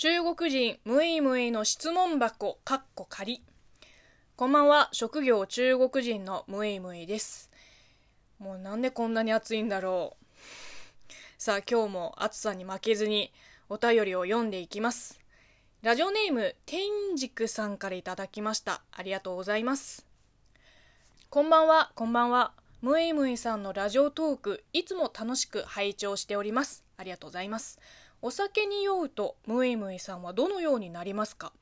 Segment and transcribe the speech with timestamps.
[0.00, 3.42] 中国人ムイムイの質問箱かっこ仮
[4.36, 4.90] こんばんは。
[4.92, 7.50] 職業中国人のムイムイです。
[8.38, 10.24] もうなんでこんなに暑いんだろう。
[11.36, 13.32] さあ今日も暑さに負けずに
[13.68, 15.20] お便りを読んでいきます。
[15.82, 16.80] ラジオネーム天
[17.16, 18.82] 竺さんからいただきました。
[18.92, 20.06] ありがとうございます。
[21.28, 21.90] こんばんは。
[21.96, 22.52] こんばんは。
[22.82, 26.84] ムイムイさんのラジオトークいつも楽しく拝聴しております。
[26.96, 27.80] ありがとうございます。
[28.20, 31.52] お酒に酔うとムイムイさんはどのようになりますか？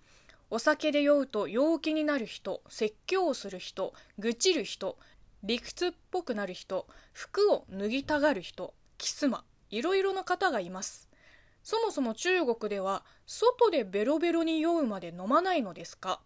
[0.48, 4.96] お酒で酔うと陽気になる人説教をする人愚痴る人
[5.42, 11.10] 理屈っぽくなる人服を脱ぎたがる人キスマいろいろな方がいます。
[11.62, 16.20] そもそも中国では外でベロベロに酔うまで飲まないのですか？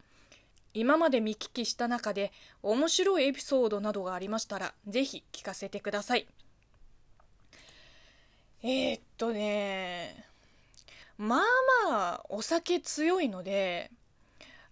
[0.75, 2.31] 今まで見聞きした中で
[2.63, 6.29] 面白いエピソードなどがありましたらぜひ聞かせてください。
[8.63, 10.27] えー、っとね
[11.17, 11.41] まあ
[11.89, 13.91] まあお酒強いので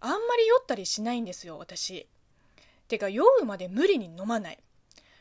[0.01, 2.07] あんまり酔ったりしないんですよ私。
[2.87, 4.59] てか酔うまで無理に飲まない。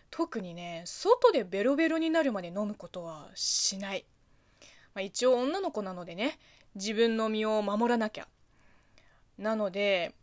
[0.09, 4.05] 特にね外でベロベロになるまで飲むことはしない、
[4.95, 6.39] まあ、一応女の子なのでね
[6.75, 8.27] 自分の身を守らなきゃ。
[9.37, 10.13] なので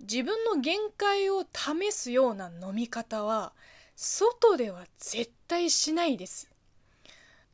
[0.00, 3.52] 自分の限界を試すような飲み方は
[3.94, 6.50] 外では絶対しないです。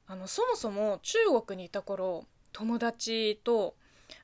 [0.06, 3.74] あのそもそも中国にいた頃友達と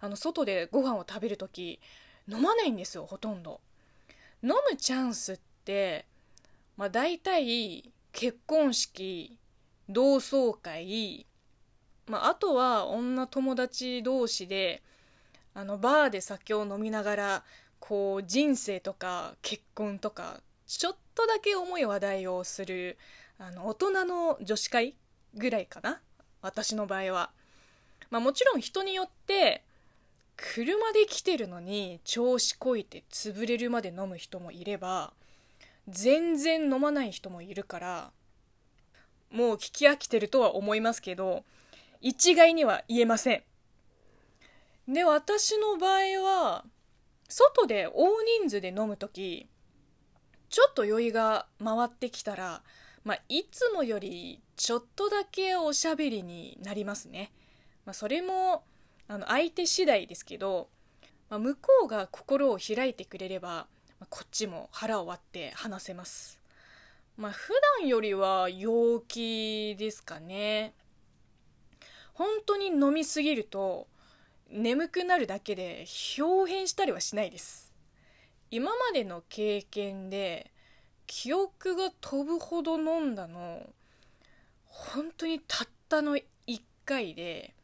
[0.00, 1.80] あの外でご飯を食べる時
[2.28, 3.60] 飲まないんですよほとんど。
[4.42, 6.06] 飲むチャンスって
[6.76, 9.38] まあ大体結婚式
[9.88, 11.26] 同窓会、
[12.06, 14.82] まあ、あとは女友達同士で
[15.54, 17.44] あのバーで酒を飲みながら
[17.80, 22.98] こう人生とか結婚とかちょっとだけ重い話題をする
[23.38, 24.94] あの大人の女子会
[25.38, 26.00] ぐらいかな
[26.42, 27.30] 私の場合は。
[28.10, 29.64] まあもちろん人によって
[30.36, 35.12] 車で来てるのに調子こいて潰れるまで飲む人もいれば
[35.88, 38.10] 全然飲まない人もいるから
[39.32, 41.44] もう聞き飽きてるとは思いますけど
[42.00, 43.42] 一概には言えません
[44.92, 46.64] で私の場合は
[47.28, 49.48] 外で大人数で飲む時
[50.48, 52.62] ちょっと酔いが回ってきたら
[53.08, 57.32] まあ、いつもよりちょっとだけおしゃべりになりますね。
[57.86, 58.64] まあ、それも
[59.08, 60.68] あの相手次第ですけど、
[61.30, 63.66] まあ、向こうが心を開いてくれれば、
[63.98, 66.38] まあ、こっちも腹を割って話せます。
[67.16, 70.74] まあ、普段よりは陽気ですかね。
[72.12, 73.86] 本当に飲みすぎると
[74.50, 75.86] 眠くなるだけで
[76.18, 77.72] 表変したりはしないです。
[78.50, 80.52] 今までの経験で
[81.08, 83.66] 記憶が飛ぶほど飲んだの
[84.66, 86.22] 本当にたったの1
[86.84, 87.54] 回で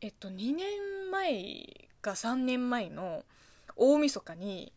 [0.00, 3.22] えっと2年前か3年前の
[3.76, 4.72] 大晦日に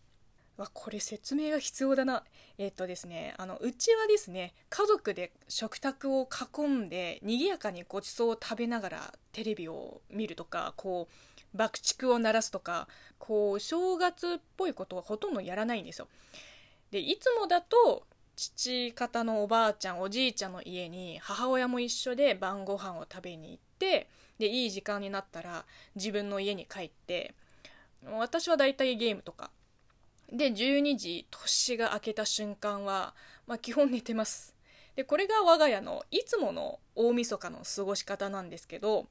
[0.57, 2.23] わこれ説明が必要だな。
[2.59, 12.87] えっとですねあのうちはですね家族で食卓を囲んで賑やかにごちそうを食べながらテレビを見るとかこう爆竹を鳴らすとか
[13.17, 16.07] こう正月っぽいことはほとんどやらないんですよ。
[16.93, 18.05] でいつもだと
[18.35, 25.65] 父方のおばあちゃんおじいちゃんの家に母親も一緒で晩ご飯を食べに行ってでいい時間になったら
[25.95, 27.33] 自分の家に帰って
[28.19, 29.49] 私はだいたいゲームとか。
[30.31, 33.13] で12時年が明けた瞬間は、
[33.45, 34.55] まあ、基本寝てます。
[34.95, 39.07] でこれが我が家のいつもの大晦日の過ごし方なんですけど、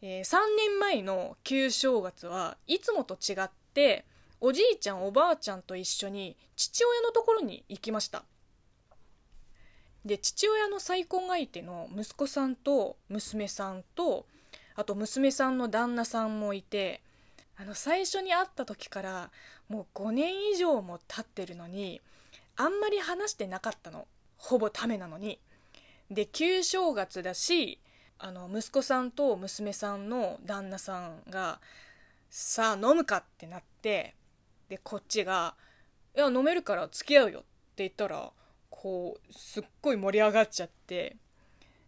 [0.00, 4.04] えー、3年前の旧正月はいつもと違って
[4.40, 8.24] おじいちゃんおばあちゃんと一緒に父親のところに行きました。
[10.04, 14.26] で父親の再婚相手の息子さんと娘さんと
[14.74, 17.02] あと娘さんの旦那さんもいて
[17.58, 19.30] あの最初に会った時から
[19.68, 22.00] もう5年以上も経ってるのに
[22.56, 24.06] あんまり話してなかったの。
[24.38, 25.38] ほぼためなのに。
[26.10, 27.78] で旧正月だし
[28.18, 31.60] あの息子さんと娘さんの旦那さんが
[32.30, 34.14] さあ飲むかってなって
[34.70, 35.56] でこっちが
[36.16, 37.48] 「いや飲めるから付き合うよ」って
[37.82, 38.32] 言ったら
[38.70, 41.16] こうすっごい盛り上がっちゃって。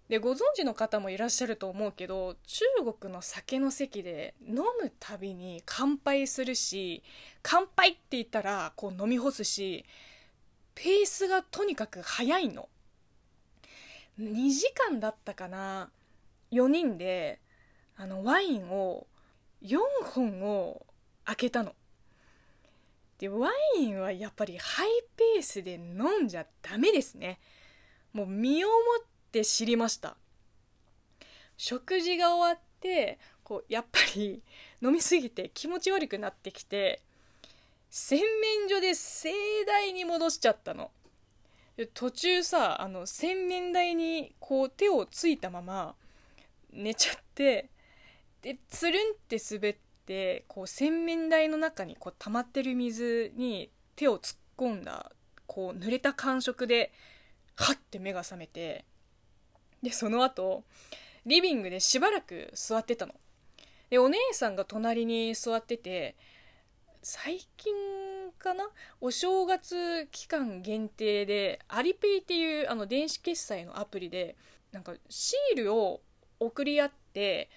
[0.08, 2.64] でご存知の方もいらっしゃると思うけど中
[2.98, 7.02] 国の酒の席で飲むたびに乾杯するし
[7.42, 9.86] 乾杯って言ったらこう飲み干すし
[10.74, 12.68] ペースがとにかく速いの。
[14.18, 15.90] 2時間だったかな
[16.50, 17.40] 4人で
[17.96, 19.06] あのワインを
[19.62, 20.84] 4本を
[21.24, 21.74] 開けたの。
[23.22, 27.38] でワインはやっぱりハイペースで飲んじゃダメですね。
[28.12, 30.16] もう身をもって知りました。
[31.56, 34.42] 食事が終わってこうやっぱり
[34.82, 37.00] 飲みすぎて気持ち悪くなってきて
[37.90, 39.30] 洗面所で盛
[39.68, 40.90] 大に戻しちゃったの。
[41.94, 45.94] 途中さあの洗面台にこう手をついたまま
[46.72, 47.70] 寝ちゃって
[48.42, 49.76] でつるんって滑っ
[50.06, 55.12] てこう洗面台の中にこう溜まってる水に手を突っ込んだ
[55.46, 56.92] こう濡れた感触で
[57.56, 58.84] はって目が覚めて
[59.82, 60.64] でその後
[61.26, 63.14] リビングでしばらく座ってたの。
[63.90, 66.16] でお姉さんが隣に座ってて
[67.02, 67.74] 最近
[68.38, 68.70] かな？
[69.00, 74.36] お正月期間限定でアリペイっていうあの電子決済のアプリで
[74.72, 76.00] なんかシールを
[76.40, 77.50] 送り合って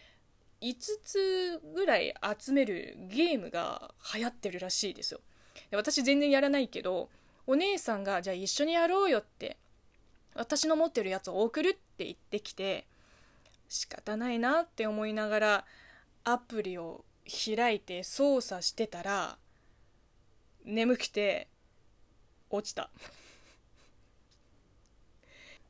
[0.62, 5.20] 5つぐらい集めるゲームが流行ってるらしいですよ。
[5.70, 7.10] で私全然やらないけど
[7.48, 9.58] お姉さんがじゃあ一緒にやろうよって
[10.34, 12.86] 私の持ってるやつを送るって言ってきて
[13.70, 15.66] 仕方ないなって思いながら
[16.24, 19.38] アプリを開いて操作してたら
[20.64, 21.48] 眠くて
[22.50, 22.90] 落ちた。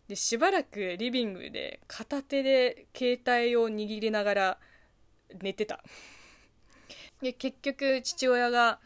[0.07, 4.57] でしばらくリビングで片手で携帯を握りながら
[5.42, 5.83] 寝てた。
[7.22, 8.80] で結局父親が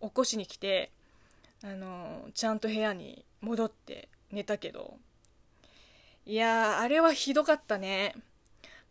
[0.00, 0.90] 起こしに来て
[1.64, 4.98] あのちゃんと部屋に戻って寝たけど
[6.26, 8.14] いやあれはひどかったね。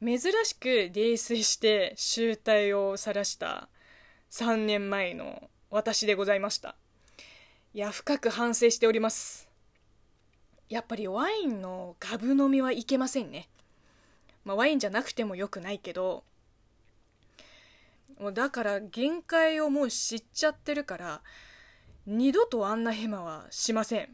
[0.03, 3.69] 珍しく泥酔して醜態を晒した
[4.31, 6.75] 3年前の私でございました。
[7.73, 9.47] いや深く反省しております。
[10.71, 13.49] やっぱりワインのガブ飲みはいけませんね、
[14.45, 16.23] まあ、ワインじゃなくてもよくないけど
[18.21, 21.21] もうだから限界をもう知っちゃってるから
[22.05, 24.09] 二度とあんなヘマはしません。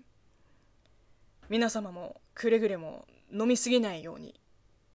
[1.50, 4.40] 皆様もくれぐれも飲みすぎないように。